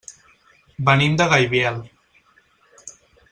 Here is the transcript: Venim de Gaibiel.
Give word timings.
Venim 0.87 1.19
de 1.21 1.27
Gaibiel. 1.35 1.79